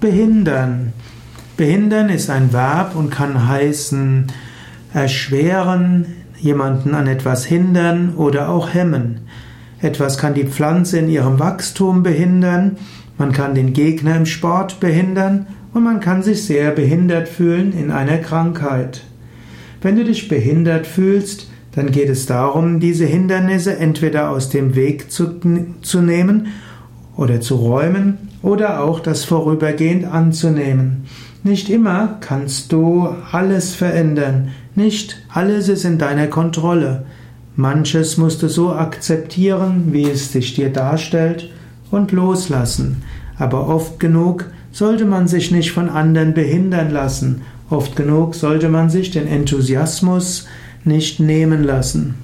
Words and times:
behindern. 0.00 0.92
Behindern 1.56 2.08
ist 2.08 2.30
ein 2.30 2.52
Verb 2.52 2.96
und 2.96 3.10
kann 3.10 3.46
heißen 3.46 4.26
erschweren, 4.94 6.06
jemanden 6.38 6.94
an 6.94 7.06
etwas 7.06 7.44
hindern 7.44 8.14
oder 8.16 8.48
auch 8.48 8.72
hemmen. 8.72 9.20
Etwas 9.80 10.18
kann 10.18 10.34
die 10.34 10.46
Pflanze 10.46 10.98
in 10.98 11.08
ihrem 11.08 11.38
Wachstum 11.38 12.02
behindern, 12.02 12.76
man 13.18 13.32
kann 13.32 13.54
den 13.54 13.74
Gegner 13.74 14.16
im 14.16 14.26
Sport 14.26 14.80
behindern 14.80 15.46
und 15.74 15.84
man 15.84 16.00
kann 16.00 16.22
sich 16.22 16.44
sehr 16.44 16.70
behindert 16.70 17.28
fühlen 17.28 17.72
in 17.72 17.90
einer 17.90 18.18
Krankheit. 18.18 19.02
Wenn 19.82 19.96
du 19.96 20.04
dich 20.04 20.28
behindert 20.28 20.86
fühlst, 20.86 21.50
dann 21.72 21.92
geht 21.92 22.08
es 22.08 22.26
darum, 22.26 22.80
diese 22.80 23.04
Hindernisse 23.04 23.76
entweder 23.76 24.30
aus 24.30 24.48
dem 24.48 24.74
Weg 24.74 25.10
zu, 25.12 25.40
zu 25.82 26.00
nehmen 26.00 26.48
oder 27.16 27.40
zu 27.40 27.56
räumen 27.56 28.18
oder 28.42 28.82
auch 28.82 29.00
das 29.00 29.24
vorübergehend 29.24 30.04
anzunehmen. 30.04 31.04
Nicht 31.42 31.70
immer 31.70 32.18
kannst 32.20 32.72
du 32.72 33.08
alles 33.32 33.74
verändern, 33.74 34.48
nicht 34.74 35.16
alles 35.28 35.68
ist 35.68 35.84
in 35.84 35.98
deiner 35.98 36.26
Kontrolle. 36.26 37.04
Manches 37.56 38.16
musst 38.16 38.42
du 38.42 38.48
so 38.48 38.72
akzeptieren, 38.72 39.88
wie 39.92 40.08
es 40.08 40.32
sich 40.32 40.54
dir 40.54 40.70
darstellt, 40.70 41.50
und 41.90 42.12
loslassen. 42.12 43.02
Aber 43.38 43.68
oft 43.68 43.98
genug 43.98 44.46
sollte 44.72 45.04
man 45.04 45.26
sich 45.28 45.50
nicht 45.50 45.72
von 45.72 45.88
anderen 45.88 46.34
behindern 46.34 46.90
lassen. 46.90 47.42
Oft 47.68 47.96
genug 47.96 48.34
sollte 48.34 48.68
man 48.68 48.90
sich 48.90 49.10
den 49.10 49.26
Enthusiasmus 49.26 50.46
nicht 50.84 51.20
nehmen 51.20 51.64
lassen. 51.64 52.14